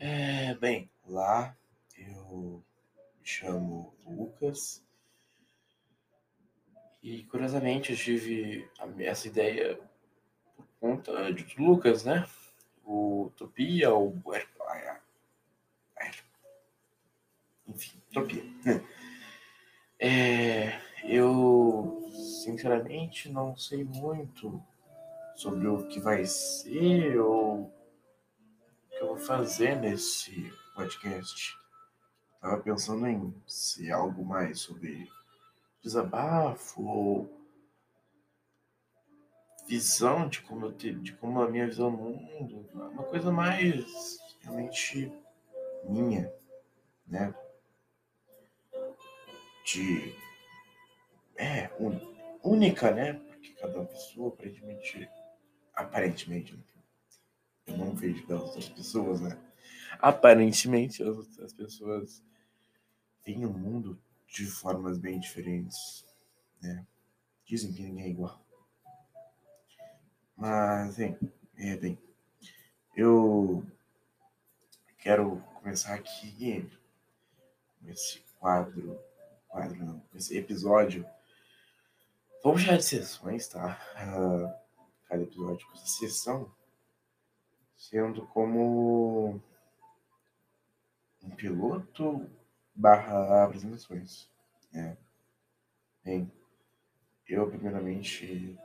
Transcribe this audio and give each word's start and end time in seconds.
É, 0.00 0.54
bem, 0.54 0.88
lá 1.08 1.56
eu 1.96 2.62
me 3.18 3.26
chamo 3.26 3.92
Lucas 4.06 4.80
e 7.02 7.24
curiosamente 7.24 7.90
eu 7.90 7.98
tive 7.98 8.70
essa 9.00 9.26
ideia 9.26 9.76
por 10.54 10.66
conta 10.78 11.32
de 11.32 11.60
Lucas, 11.60 12.04
né? 12.04 12.28
O 12.84 13.24
Utopia, 13.24 13.92
o 13.92 14.12
enfim, 17.66 18.00
Utopia. 18.10 18.42
É, 20.00 20.80
eu 21.02 22.08
sinceramente 22.12 23.28
não 23.28 23.56
sei 23.56 23.82
muito 23.82 24.62
sobre 25.34 25.66
o 25.66 25.88
que 25.88 25.98
vai 25.98 26.24
ser 26.24 27.18
ou 27.18 27.68
fazer 29.18 29.76
nesse 29.76 30.52
podcast. 30.74 31.56
Tava 32.40 32.58
pensando 32.62 33.06
em 33.06 33.34
ser 33.46 33.90
algo 33.90 34.24
mais 34.24 34.60
sobre 34.60 35.08
desabafo 35.82 36.82
ou 36.82 37.38
visão 39.66 40.28
de 40.28 40.40
como 40.42 40.66
eu 40.66 40.72
te, 40.72 40.94
de 40.94 41.12
como 41.14 41.42
a 41.42 41.50
minha 41.50 41.66
visão 41.66 41.90
do 41.90 41.98
mundo, 41.98 42.68
uma 42.72 43.02
coisa 43.04 43.30
mais 43.30 44.18
realmente 44.40 45.12
minha, 45.84 46.32
né? 47.06 47.34
De 49.64 50.14
é 51.36 51.70
única, 52.42 52.90
né? 52.90 53.12
Porque 53.14 53.50
cada 53.52 53.84
pessoa 53.84 54.28
aparentemente 54.28 55.08
aparentemente? 55.74 56.58
Não 57.76 57.94
vejo 57.94 58.26
das 58.26 58.40
outras 58.40 58.68
pessoas, 58.68 59.20
né? 59.20 59.38
Aparentemente, 60.00 61.02
as, 61.02 61.38
as 61.40 61.52
pessoas 61.52 62.22
veem 63.24 63.44
o 63.44 63.52
mundo 63.52 64.00
de 64.26 64.46
formas 64.46 64.98
bem 64.98 65.18
diferentes, 65.18 66.04
né? 66.62 66.86
Dizem 67.44 67.72
que 67.72 67.82
ninguém 67.82 68.04
é 68.04 68.08
igual. 68.08 68.40
Mas, 70.36 70.98
hein, 70.98 71.18
é, 71.56 71.76
bem, 71.76 71.98
eu 72.96 73.66
quero 74.98 75.42
começar 75.54 75.94
aqui 75.94 76.70
com 77.80 77.88
esse 77.88 78.20
quadro, 78.38 78.98
quadro 79.48 79.84
não, 79.84 80.02
esse 80.14 80.36
episódio. 80.36 81.04
Vamos 82.42 82.62
já 82.62 82.76
de 82.76 82.84
sessões, 82.84 83.48
tá? 83.48 83.80
Uh, 83.96 84.68
cada 85.08 85.22
episódio 85.22 85.66
com 85.66 85.72
essa 85.74 85.86
sessão 85.86 86.54
sendo 87.78 88.26
como 88.26 89.40
um 91.22 91.30
piloto 91.30 92.28
barra 92.74 93.44
apresentações. 93.44 94.28
Né? 94.72 94.96
Bem, 96.04 96.30
eu 97.26 97.48
primeiramente, 97.48 98.58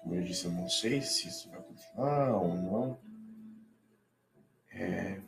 como 0.00 0.14
eu 0.14 0.22
disse, 0.22 0.44
eu 0.44 0.52
não 0.52 0.68
sei 0.68 1.02
se 1.02 1.28
isso 1.28 1.50
vai 1.50 1.60
continuar 1.62 2.36
ou 2.36 2.54
não. 2.54 2.98
É, 4.70 5.20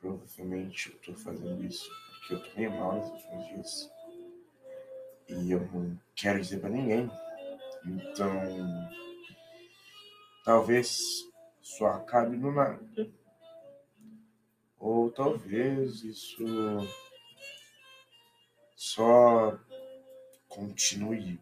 provavelmente 0.00 0.90
eu 0.90 0.96
estou 0.96 1.14
fazendo 1.16 1.64
isso 1.64 1.90
porque 2.18 2.34
eu 2.34 2.42
tô 2.42 2.58
meio 2.58 2.70
mal 2.72 2.96
nos 2.96 3.10
últimos 3.10 3.46
dias. 3.48 3.90
E 5.28 5.50
eu 5.52 5.60
não 5.72 5.98
quero 6.14 6.40
dizer 6.40 6.60
para 6.60 6.70
ninguém. 6.70 7.10
Então, 7.86 8.30
talvez 10.44 11.24
só 11.64 11.86
acabe 11.86 12.36
no 12.36 12.52
nada. 12.52 13.10
Ou 14.78 15.10
talvez 15.10 16.04
isso 16.04 16.44
só 18.76 19.58
continue 20.46 21.40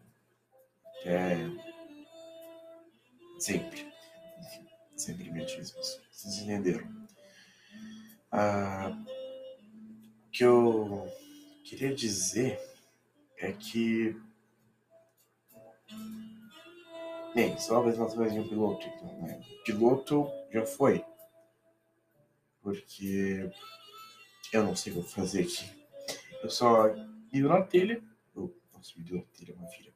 até 1.01 1.35
sempre. 3.37 3.91
Sempre 4.95 5.29
mesmo. 5.31 5.61
Vocês 6.11 6.37
entenderam? 6.37 6.87
Ah, 8.31 8.95
o 10.27 10.29
que 10.31 10.45
eu 10.45 11.11
queria 11.65 11.93
dizer 11.93 12.61
é 13.37 13.51
que 13.51 14.15
Bem, 17.33 17.57
só 17.57 17.73
uma 17.73 17.79
apresentação 17.89 18.27
de 18.27 18.39
um 18.39 18.47
piloto, 18.47 18.85
então, 18.85 19.21
né? 19.23 19.41
Piloto 19.65 20.29
já 20.51 20.63
foi. 20.67 21.03
Porque 22.61 23.49
eu 24.53 24.63
não 24.63 24.75
sei 24.75 24.93
o 24.93 25.03
que 25.03 25.11
fazer 25.11 25.41
aqui. 25.41 25.67
Eu 26.43 26.49
só 26.51 26.89
ido 27.31 27.49
na 27.49 27.63
telha. 27.63 28.03
Eu, 28.35 28.55
nossa, 28.71 28.93
me 28.95 29.03
deu 29.03 29.17
na 29.17 29.23
telha, 29.35 29.55
uma 29.55 29.67
filha. 29.67 29.91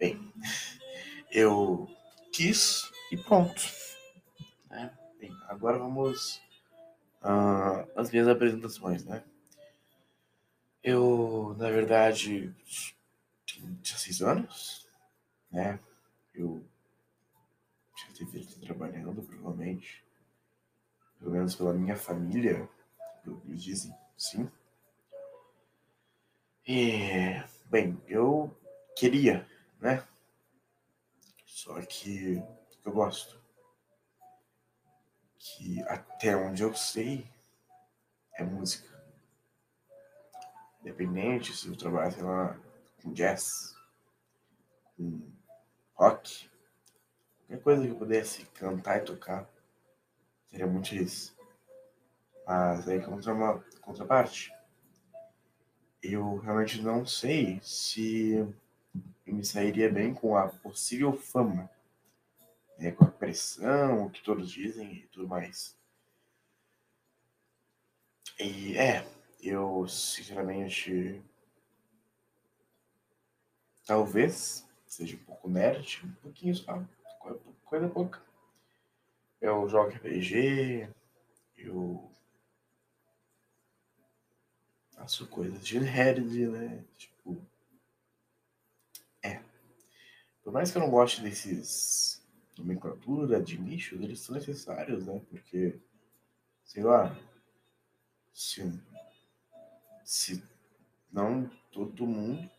Bem, 0.00 0.32
eu 1.30 1.88
quis 2.32 2.90
e 3.12 3.16
pronto. 3.16 3.62
É, 4.70 4.90
bem, 5.20 5.32
agora 5.48 5.78
vamos 5.78 6.40
uh, 7.22 7.88
às 7.96 8.10
minhas 8.10 8.26
apresentações, 8.26 9.04
né? 9.04 9.22
Eu, 10.82 11.54
na 11.58 11.70
verdade, 11.70 12.54
tinha 13.44 13.70
16 13.82 14.22
anos 14.22 14.87
né? 15.50 15.78
Eu 16.34 16.64
já 17.96 18.08
deveria 18.18 18.40
estar 18.48 18.60
trabalhando, 18.60 19.22
provavelmente. 19.22 20.04
Pelo 21.18 21.32
menos 21.32 21.54
pela 21.54 21.72
minha 21.72 21.96
família, 21.96 22.68
eles 23.44 23.62
dizem, 23.62 23.94
sim. 24.16 24.48
E, 26.66 27.42
bem, 27.66 28.00
eu 28.06 28.54
queria, 28.94 29.48
né? 29.80 30.06
Só 31.46 31.80
que 31.82 32.42
eu 32.84 32.92
gosto. 32.92 33.40
Que 35.38 35.82
até 35.84 36.36
onde 36.36 36.62
eu 36.62 36.74
sei 36.74 37.28
é 38.34 38.44
música. 38.44 38.88
Independente 40.80 41.56
se 41.56 41.68
eu 41.68 41.76
trabalho, 41.76 42.12
sei 42.12 42.22
lá, 42.22 42.60
com 43.02 43.12
jazz, 43.12 43.74
com 44.96 45.37
rock, 45.98 46.48
qualquer 47.40 47.62
coisa 47.62 47.82
que 47.82 47.90
eu 47.90 47.96
pudesse 47.96 48.44
cantar 48.54 48.98
e 48.98 49.04
tocar, 49.04 49.50
seria 50.46 50.66
muito 50.66 50.94
isso. 50.94 51.36
Mas 52.46 52.88
aí 52.88 53.02
contra 53.02 53.34
uma 53.34 53.58
contraparte, 53.80 54.52
eu 56.00 56.36
realmente 56.36 56.80
não 56.80 57.04
sei 57.04 57.60
se 57.62 58.34
eu 59.26 59.34
me 59.34 59.44
sairia 59.44 59.90
bem 59.90 60.14
com 60.14 60.36
a 60.36 60.48
possível 60.48 61.12
fama, 61.12 61.68
né, 62.78 62.92
com 62.92 63.04
a 63.04 63.10
pressão, 63.10 64.06
o 64.06 64.10
que 64.10 64.22
todos 64.22 64.50
dizem 64.50 64.92
e 64.92 65.06
tudo 65.08 65.26
mais. 65.26 65.76
E 68.38 68.78
é, 68.78 69.04
eu 69.42 69.86
sinceramente 69.88 71.20
talvez 73.84 74.67
seja 74.88 75.16
um 75.16 75.24
pouco 75.24 75.48
nerd, 75.48 76.00
um 76.04 76.12
pouquinho 76.22 76.54
só, 76.54 76.82
coisa 77.64 77.88
pouca. 77.88 78.20
Eu 79.40 79.68
jogo 79.68 79.90
RPG, 79.90 80.88
eu 81.56 82.10
faço 84.90 85.26
coisas 85.28 85.64
de 85.64 85.78
nerd, 85.78 86.48
né? 86.48 86.84
Tipo. 86.96 87.40
É. 89.22 89.40
Por 90.42 90.52
mais 90.52 90.70
que 90.70 90.78
eu 90.78 90.82
não 90.82 90.90
goste 90.90 91.22
desses 91.22 92.20
nomenclatura 92.56 93.40
de 93.40 93.58
nichos, 93.58 94.00
eles 94.00 94.20
são 94.20 94.34
necessários, 94.34 95.06
né? 95.06 95.20
Porque, 95.30 95.78
sei 96.64 96.82
lá, 96.82 97.16
se, 98.32 98.62
se 100.04 100.42
não 101.12 101.48
todo 101.70 102.06
mundo 102.06 102.50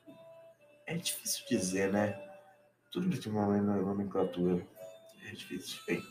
é 0.90 0.98
difícil 0.98 1.46
dizer, 1.48 1.94
né? 1.94 2.20
Tudo 2.92 3.10
que 3.10 3.20
tem 3.20 3.32
uma 3.32 3.46
nomenclatura. 3.46 4.68
É 5.24 5.32
difícil. 5.32 5.80
Bem, 5.86 6.02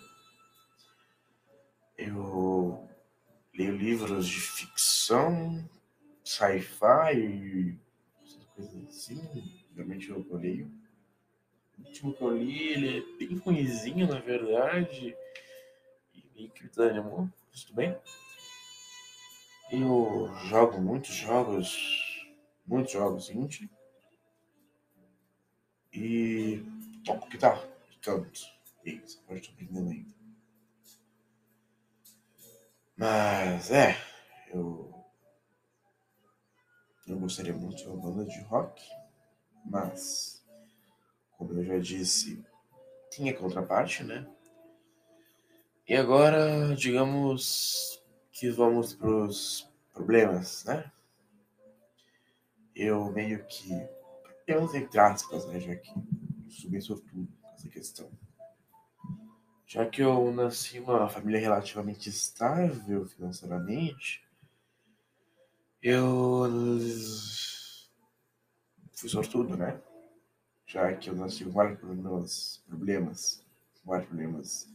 eu 1.96 2.88
leio 3.52 3.76
livros 3.76 4.28
de 4.28 4.40
ficção, 4.40 5.68
sci-fi, 6.22 7.76
coisas 8.54 8.88
assim. 8.88 9.66
Realmente 9.74 10.10
eu 10.10 10.24
leio. 10.30 10.70
O 11.76 11.82
último 11.82 12.14
que 12.14 12.22
eu 12.22 12.36
li, 12.36 12.68
ele 12.68 12.98
é 12.98 13.18
bem 13.18 13.36
ruimzinho, 13.38 14.06
na 14.06 14.20
verdade. 14.20 15.16
E 16.14 16.48
que 16.48 16.62
me 16.62 16.68
desanimou. 16.68 17.28
Tudo 17.52 17.74
bem? 17.74 17.98
Eu 19.72 20.32
jogo 20.44 20.80
muitos 20.80 21.14
jogos, 21.14 21.76
muitos 22.64 22.92
jogos 22.92 23.28
indie 23.30 23.68
e 25.92 26.62
toco 27.04 27.28
guitarra 27.28 27.68
canto. 28.00 28.40
E 28.84 29.02
agora 29.24 29.38
estou 29.38 29.54
aprendendo 29.54 29.90
ainda. 29.90 30.14
Mas 32.96 33.70
é, 33.70 33.96
eu. 34.52 34.94
Eu 37.06 37.18
gostaria 37.18 37.54
muito 37.54 37.76
de 37.76 37.86
uma 37.86 37.96
banda 37.96 38.24
de 38.26 38.38
rock, 38.42 38.82
mas, 39.64 40.44
como 41.38 41.54
eu 41.54 41.64
já 41.64 41.78
disse, 41.78 42.44
tinha 43.10 43.34
contraparte, 43.34 44.04
né? 44.04 44.26
E 45.88 45.96
agora, 45.96 46.74
digamos 46.76 48.02
que 48.30 48.50
vamos 48.50 48.92
para 48.92 49.08
os 49.08 49.66
problemas, 49.94 50.64
né? 50.64 50.92
Eu 52.74 53.10
meio 53.10 53.46
que. 53.46 53.97
Problemas 54.48 54.74
entre 54.74 54.98
aspas, 54.98 55.46
né? 55.46 55.60
Já 55.60 55.76
que 55.76 55.92
sou 56.48 56.70
bem 56.70 56.80
sortudo 56.80 57.28
essa 57.52 57.68
questão. 57.68 58.10
Já 59.66 59.84
que 59.84 60.00
eu 60.00 60.32
nasci 60.32 60.80
uma 60.80 61.06
família 61.06 61.38
relativamente 61.38 62.08
estável 62.08 63.04
financeiramente, 63.04 64.26
eu 65.82 66.46
fui 68.94 69.10
sortudo, 69.10 69.54
né? 69.54 69.78
Já 70.64 70.96
que 70.96 71.10
eu 71.10 71.14
nasci 71.14 71.44
com 71.44 71.50
vários 71.50 71.78
problemas, 71.78 72.64
problemas, 72.66 73.44
vários 73.84 74.08
problemas 74.08 74.66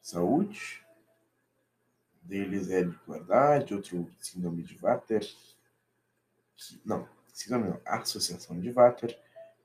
de 0.00 0.08
saúde. 0.08 0.86
Deles 2.22 2.70
é 2.70 2.84
bipolaridade, 2.84 3.74
outro 3.74 4.08
síndrome 4.20 4.62
de 4.62 4.76
Vater, 4.76 5.28
não, 6.84 7.08
síndrome 7.32 7.80
associação 7.84 8.60
de 8.60 8.70
Vater, 8.70 9.18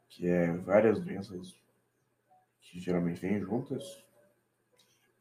que 0.10 0.28
é 0.28 0.52
várias 0.54 1.00
doenças 1.00 1.56
que 2.62 2.80
geralmente 2.80 3.20
vêm 3.20 3.40
juntas. 3.40 4.04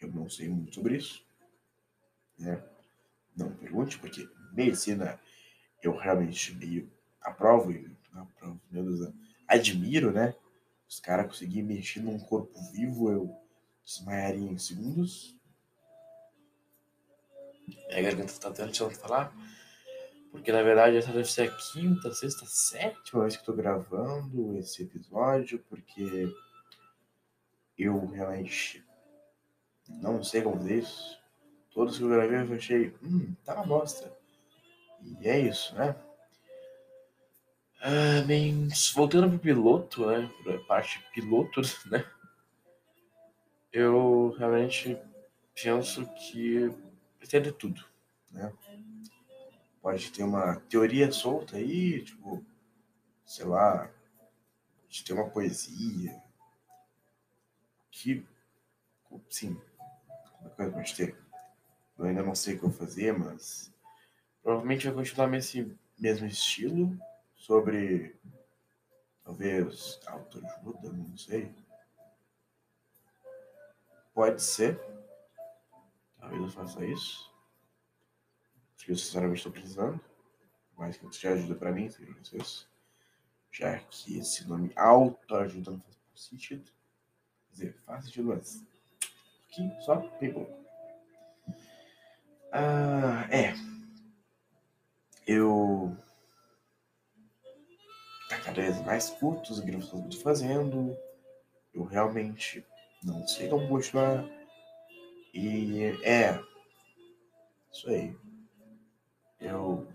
Eu 0.00 0.08
não 0.12 0.28
sei 0.28 0.48
muito 0.48 0.74
sobre 0.74 0.96
isso, 0.96 1.24
né? 2.38 2.62
Não 3.36 3.54
pergunte, 3.54 3.98
porque 3.98 4.28
medicina 4.52 5.20
eu 5.82 5.96
realmente 5.96 6.54
meio 6.54 6.90
aprovo, 7.20 7.72
aprovo 8.12 8.60
meu 8.70 8.84
Deus, 8.84 9.12
admiro, 9.46 10.12
né? 10.12 10.34
Os 10.88 11.00
caras 11.00 11.26
conseguirem 11.26 11.64
mexer 11.64 12.00
num 12.00 12.18
corpo 12.18 12.58
vivo, 12.72 13.10
eu 13.10 13.36
desmaiaria 13.84 14.50
em 14.50 14.58
segundos. 14.58 15.36
Minha 17.66 18.02
garganta 18.02 18.32
tá 18.38 18.48
até 18.48 18.64
deixando 18.64 18.90
de 18.90 18.96
falar. 18.96 19.34
Porque 20.36 20.52
na 20.52 20.62
verdade 20.62 20.96
essa 20.96 21.12
deve 21.12 21.24
ser 21.24 21.48
a 21.48 21.56
quinta, 21.56 22.12
sexta, 22.12 22.44
sétima 22.46 23.22
vez 23.22 23.36
que 23.36 23.44
tô 23.44 23.52
gravando 23.52 24.56
esse 24.58 24.82
episódio, 24.82 25.58
porque 25.68 26.32
eu 27.76 28.06
realmente 28.06 28.84
não 29.88 30.22
sei 30.22 30.42
como 30.42 30.58
fazer 30.58 30.78
isso. 30.78 31.18
Todos 31.72 31.96
que 31.96 32.04
eu 32.04 32.08
gravei 32.08 32.38
eu 32.38 32.54
achei, 32.54 32.94
hum, 33.02 33.34
tá 33.44 33.54
uma 33.54 33.66
bosta. 33.66 34.14
E 35.02 35.28
é 35.28 35.40
isso, 35.40 35.74
né? 35.74 35.96
Ah, 37.80 38.22
bem, 38.26 38.68
voltando 38.94 39.28
pro 39.30 39.38
piloto, 39.38 40.06
né? 40.06 40.30
Pra 40.44 40.58
parte 40.60 41.02
piloto, 41.12 41.60
né? 41.90 42.04
Eu 43.72 44.34
realmente 44.38 44.98
penso 45.54 46.06
que 46.14 46.70
de 47.40 47.52
tudo, 47.52 47.84
né? 48.30 48.52
Pode 49.86 50.10
ter 50.10 50.24
uma 50.24 50.56
teoria 50.62 51.12
solta 51.12 51.58
aí, 51.58 52.02
tipo, 52.02 52.44
sei 53.24 53.44
lá, 53.44 53.88
pode 54.82 55.04
ter 55.04 55.12
uma 55.12 55.30
poesia 55.30 56.20
que, 57.92 58.26
sim, 59.30 59.54
qualquer 60.40 60.56
coisa 60.56 60.72
pode 60.72 60.96
ter. 60.96 61.16
Eu 61.96 62.04
ainda 62.04 62.24
não 62.24 62.34
sei 62.34 62.56
o 62.56 62.58
que 62.58 62.64
eu 62.64 62.70
vou 62.70 62.78
fazer, 62.80 63.16
mas 63.16 63.72
provavelmente 64.42 64.86
vai 64.86 64.94
continuar 64.96 65.28
nesse 65.28 65.72
mesmo 65.96 66.26
estilo, 66.26 66.98
sobre 67.36 68.18
talvez 69.22 70.00
autoajuda, 70.04 70.90
não 70.90 71.16
sei. 71.16 71.54
Pode 74.12 74.42
ser. 74.42 74.80
Talvez 76.18 76.42
eu 76.42 76.50
faça 76.50 76.84
isso. 76.84 77.35
Que 78.86 78.92
eu 78.92 78.96
sinceramente 78.96 79.38
estou 79.38 79.50
precisando. 79.50 80.00
Mas 80.78 80.96
que 80.96 81.10
já 81.10 81.32
ajuda 81.32 81.56
para 81.56 81.72
mim. 81.72 81.90
Já 83.50 83.78
que 83.80 84.16
esse 84.16 84.46
nome 84.46 84.70
autoajuda 84.76 85.72
não 85.72 85.80
faz 85.80 85.96
sentido. 86.14 86.70
Quer 87.48 87.52
dizer, 87.52 87.76
faz 87.84 88.04
sentido, 88.04 88.28
mas. 88.28 88.64
Aqui, 89.50 89.68
só, 89.80 89.96
bem 90.20 90.32
pouco. 90.32 90.64
Ah, 92.52 93.26
é. 93.28 93.54
Eu. 95.26 95.96
Tá 98.28 98.40
cada 98.40 98.62
vez 98.62 98.80
mais 98.82 99.10
curto 99.10 99.52
os 99.52 99.58
que 99.58 99.68
eu 99.68 99.80
estou 99.80 100.12
fazendo. 100.22 100.96
Eu 101.74 101.82
realmente 101.82 102.64
não 103.02 103.26
sei 103.26 103.48
como 103.48 103.66
continuar. 103.68 104.24
E 105.34 105.86
é. 106.04 106.40
Isso 107.72 107.90
aí. 107.90 108.25
Eu. 109.40 109.86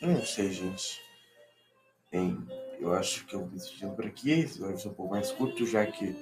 Eu 0.00 0.08
não 0.08 0.24
sei, 0.24 0.50
gente. 0.52 1.00
Bem, 2.10 2.36
eu 2.78 2.92
acho 2.94 3.26
que 3.26 3.34
eu 3.34 3.40
vou 3.40 3.48
me 3.48 3.56
despedindo 3.56 3.94
por 3.94 4.06
aqui. 4.06 4.30
Esse 4.30 4.60
vai 4.60 4.76
ser 4.76 4.88
um 4.88 4.94
pouco 4.94 5.12
mais 5.12 5.30
curto, 5.32 5.66
já 5.66 5.86
que 5.86 6.16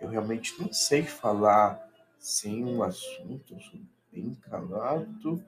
eu 0.00 0.08
realmente 0.08 0.60
não 0.60 0.72
sei 0.72 1.02
falar 1.02 1.88
sem 2.18 2.64
um 2.64 2.82
assunto. 2.82 3.54
Eu 3.54 3.60
sou 3.60 3.80
bem 4.12 4.34
calado. 4.34 5.44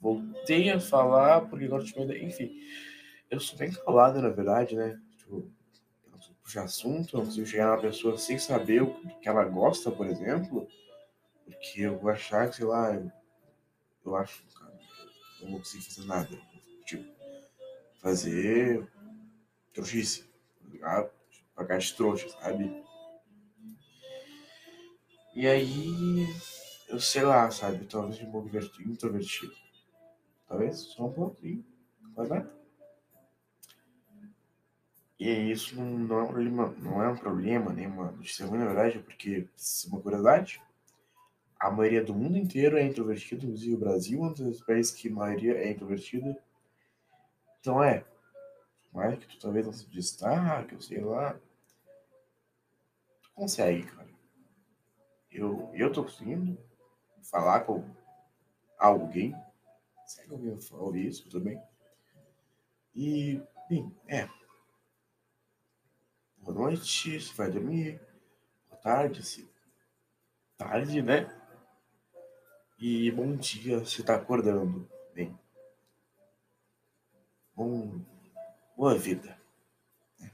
Voltei 0.00 0.70
a 0.70 0.80
falar 0.80 1.42
porque 1.42 1.64
agora 1.64 1.84
te 1.84 1.98
Enfim, 2.24 2.52
eu 3.30 3.40
sou 3.40 3.58
bem 3.58 3.72
calado, 3.72 4.20
na 4.20 4.28
verdade, 4.28 4.76
né? 4.76 5.00
Tipo, 5.16 5.50
puxar 6.42 6.64
assunto, 6.64 7.16
não 7.16 7.24
consigo 7.24 7.46
chegar 7.46 7.68
numa 7.68 7.80
pessoa 7.80 8.18
sem 8.18 8.38
saber 8.38 8.82
o 8.82 8.94
que 9.20 9.28
ela 9.28 9.44
gosta, 9.44 9.90
por 9.90 10.06
exemplo, 10.06 10.68
porque 11.44 11.82
eu 11.82 11.98
vou 11.98 12.10
achar 12.10 12.48
que, 12.48 12.56
sei 12.56 12.64
lá, 12.64 12.94
eu, 14.04 14.16
acho, 14.16 14.42
cara, 14.54 14.78
eu 15.40 15.44
não 15.44 15.50
vou 15.52 15.58
conseguir 15.60 15.84
fazer 15.84 16.06
nada. 16.06 16.40
Tipo, 16.86 17.04
fazer 18.00 18.86
trouxice, 19.72 20.24
tá 20.80 21.08
pagar 21.54 21.78
de 21.78 21.94
trouxa, 21.94 22.28
sabe? 22.28 22.84
E 25.34 25.46
aí, 25.46 26.26
eu 26.88 27.00
sei 27.00 27.22
lá, 27.22 27.50
sabe, 27.50 27.86
talvez 27.86 28.20
um 28.20 28.30
pouco 28.30 28.48
introvertido. 28.80 29.52
Talvez 30.46 30.78
só 30.78 31.06
um 31.06 31.12
pouquinho, 31.12 31.64
mas 32.16 32.28
nada. 32.28 32.64
E 35.18 35.50
isso 35.50 35.74
não, 35.80 36.18
é 36.18 36.22
um 36.22 36.26
problema, 36.26 36.74
não 36.78 37.02
é 37.02 37.08
um 37.08 37.16
problema, 37.16 37.72
nem 37.72 37.86
uma 37.86 38.10
notícia 38.10 38.46
ruim, 38.46 38.58
na 38.58 38.66
verdade, 38.66 38.98
porque, 38.98 39.48
se 39.56 39.88
uma 39.88 40.00
curiosidade, 40.00 40.60
a 41.64 41.70
maioria 41.70 42.04
do 42.04 42.14
mundo 42.14 42.36
inteiro 42.36 42.76
é 42.76 42.84
introvertido, 42.84 43.46
inclusive 43.46 43.74
o 43.74 43.78
Brasil 43.78 44.22
é 44.22 44.26
um 44.26 44.32
dos 44.34 44.60
países 44.60 44.92
que 44.92 45.08
a 45.08 45.12
maioria 45.12 45.54
é 45.54 45.70
introvertida. 45.70 46.38
Então 47.58 47.82
é, 47.82 48.04
mais 48.92 49.18
que 49.18 49.26
tu 49.26 49.38
talvez 49.38 49.64
não 49.64 49.72
se 49.72 49.88
destaque, 49.88 50.74
eu 50.74 50.80
sei 50.82 51.02
lá, 51.02 51.32
tu 53.22 53.30
consegue, 53.34 53.82
cara. 53.84 54.10
Eu, 55.30 55.70
eu 55.72 55.90
tô 55.90 56.04
conseguindo 56.04 56.58
falar 57.22 57.60
com 57.60 57.82
alguém, 58.78 59.34
será 60.06 60.26
que 60.28 60.34
alguém 60.34 60.58
ouvir 60.72 61.06
isso 61.06 61.30
também? 61.30 61.58
E, 62.94 63.40
bem, 63.70 63.90
é, 64.06 64.28
boa 66.36 66.58
noite, 66.58 67.18
se 67.18 67.34
vai 67.34 67.50
dormir, 67.50 67.98
boa 68.68 68.82
tarde, 68.82 69.22
se 69.24 69.48
tarde, 70.58 71.00
né? 71.00 71.43
E 72.78 73.10
bom 73.12 73.36
dia 73.36 73.84
se 73.84 74.00
está 74.00 74.16
acordando 74.16 74.88
bem. 75.14 75.38
Bom, 77.54 78.04
boa 78.76 78.98
vida. 78.98 79.40
Né? 80.18 80.32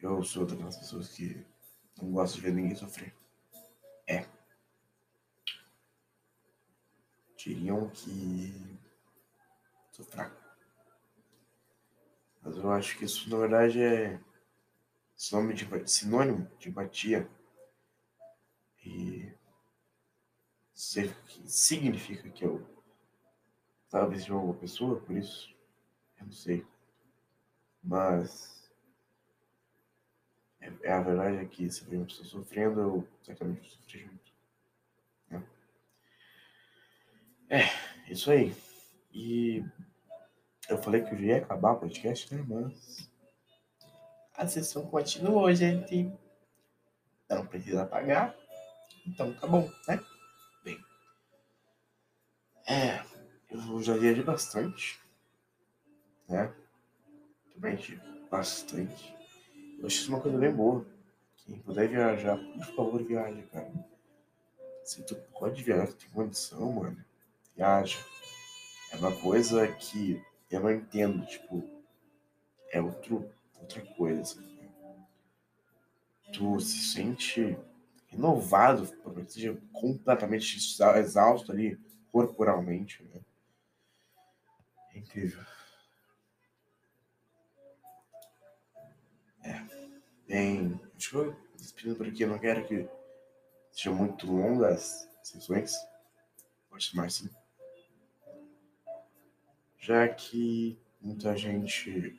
Eu 0.00 0.22
sou 0.24 0.44
daquelas 0.44 0.76
pessoas 0.76 1.08
que 1.08 1.46
não 2.02 2.12
gostam 2.12 2.40
de 2.40 2.46
ver 2.46 2.54
ninguém 2.54 2.74
sofrer. 2.74 3.14
É. 4.08 4.26
Diriam 7.36 7.88
que 7.90 8.78
sou 9.92 10.04
fraco. 10.04 10.44
Mas 12.42 12.56
eu 12.56 12.70
acho 12.72 12.98
que 12.98 13.04
isso, 13.04 13.30
na 13.30 13.38
verdade, 13.38 13.80
é 13.80 14.20
sinônimo 15.16 15.54
de, 15.54 15.90
sinônimo 15.90 16.50
de 16.58 16.68
empatia. 16.68 17.28
E 18.84 19.32
significa 20.76 22.28
que 22.28 22.44
eu 22.44 22.64
talvez 23.88 24.24
de 24.26 24.30
alguma 24.32 24.54
pessoa, 24.54 25.00
por 25.00 25.16
isso 25.16 25.54
eu 26.18 26.26
não 26.26 26.32
sei. 26.32 26.66
Mas 27.82 28.70
é, 30.60 30.72
é 30.82 30.92
a 30.92 31.00
verdade 31.00 31.38
é 31.38 31.44
que 31.46 31.70
se 31.70 31.82
eu 31.82 31.88
vejo 31.88 32.02
uma 32.02 32.06
pessoa 32.06 32.26
sofrendo, 32.26 32.80
eu 32.80 33.08
certamente 33.22 33.60
vou 33.60 33.70
sofrer 33.70 34.06
junto. 34.06 34.32
É. 37.48 37.60
é, 37.60 38.12
isso 38.12 38.30
aí. 38.30 38.54
E 39.12 39.64
eu 40.68 40.76
falei 40.76 41.02
que 41.02 41.14
eu 41.14 41.20
ia 41.20 41.38
acabar 41.38 41.72
o 41.72 41.80
podcast, 41.80 42.34
né? 42.34 42.44
Mas 42.46 43.10
a 44.34 44.46
sessão 44.46 44.86
continua, 44.86 45.54
gente. 45.54 46.12
Não 47.30 47.46
precisa 47.46 47.86
pagar. 47.86 48.36
Então 49.06 49.32
tá 49.32 49.46
bom, 49.46 49.70
né? 49.88 50.00
É, 52.68 53.00
eu 53.48 53.80
já 53.80 53.96
viajei 53.96 54.24
bastante. 54.24 55.00
Né? 56.28 56.52
Também 57.54 57.78
bastante. 58.28 59.16
Eu 59.78 59.86
acho 59.86 59.96
isso 60.00 60.08
uma 60.08 60.20
coisa 60.20 60.36
bem 60.36 60.52
boa. 60.52 60.84
Quem 61.36 61.60
puder 61.60 61.88
viajar, 61.88 62.36
por 62.36 62.74
favor, 62.74 63.02
viaje, 63.04 63.42
cara. 63.52 63.72
Se 64.82 65.00
tu 65.04 65.14
pode 65.38 65.62
viajar, 65.62 65.86
tu 65.86 65.94
tem 65.94 66.10
condição, 66.10 66.72
mano. 66.72 67.04
Viaja. 67.54 67.98
É 68.90 68.96
uma 68.96 69.14
coisa 69.16 69.68
que 69.68 70.20
eu 70.50 70.58
não 70.58 70.72
entendo, 70.72 71.24
tipo, 71.26 71.62
é 72.72 72.82
outro, 72.82 73.30
outra 73.60 73.80
coisa. 73.94 74.42
Tu 76.32 76.60
se 76.60 76.78
sente 76.92 77.56
renovado, 78.08 78.92
seja 79.28 79.56
completamente 79.72 80.58
exausto 80.96 81.52
ali 81.52 81.78
corporalmente, 82.16 83.02
né? 83.02 83.20
É 84.94 84.98
incrível. 84.98 85.44
É. 89.44 89.62
Bem, 90.26 90.80
que 90.98 91.14
eu 91.14 91.36
despedindo 91.56 91.96
por 91.96 92.06
aqui, 92.06 92.22
eu 92.22 92.28
não 92.28 92.38
quero 92.38 92.66
que 92.66 92.88
sejam 93.70 93.94
muito 93.94 94.26
longas 94.26 95.06
as 95.20 95.28
sessões. 95.28 95.74
Pode 96.70 96.84
chamar 96.84 97.04
assim 97.04 97.28
já 99.78 100.08
que 100.08 100.76
muita 101.00 101.36
gente 101.36 102.18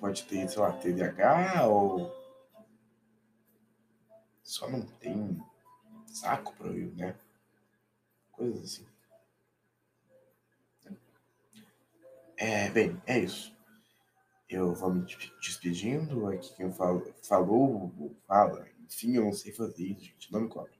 pode 0.00 0.24
ter, 0.24 0.46
sei 0.50 0.60
lá, 0.60 0.72
TDAH 0.72 1.66
ou 1.66 2.12
só 4.42 4.68
não 4.68 4.82
tem 4.82 5.40
saco 6.08 6.54
para 6.56 6.66
ouvir, 6.66 6.92
né? 6.94 7.14
Coisas 8.32 8.64
assim. 8.64 8.87
É, 12.38 12.70
bem, 12.70 13.00
é 13.06 13.18
isso. 13.18 13.54
Eu 14.48 14.74
vou 14.74 14.94
me 14.94 15.04
despedindo. 15.40 16.26
Aqui 16.28 16.54
quem 16.54 16.72
falo, 16.72 17.12
falou, 17.22 18.16
fala. 18.26 18.66
Enfim, 18.80 19.16
eu 19.16 19.24
não 19.24 19.32
sei 19.32 19.52
fazer 19.52 19.84
isso, 19.84 20.04
gente. 20.04 20.32
Não 20.32 20.40
me 20.40 20.48
cobra. 20.48 20.72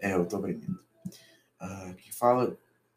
É, 0.00 0.14
eu 0.14 0.26
tô 0.28 0.36
aprendendo. 0.36 0.78
Uh, 1.60 1.94
quem 1.96 2.12
fala 2.12 2.56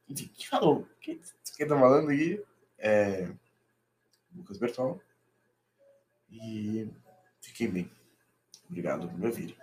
enfim, 0.10 0.28
que 0.34 0.48
falou? 0.48 0.88
Quem, 1.00 1.22
quem 1.56 1.68
tá 1.68 1.80
falando 1.80 2.10
aí 2.10 2.44
é 2.80 3.32
Lucas 4.34 4.58
Bertol. 4.58 5.00
E 6.32 6.90
fiquem 7.42 7.70
bem. 7.70 7.92
Obrigado 8.68 9.08
por 9.08 9.18
me 9.18 9.28
ouvirem. 9.28 9.56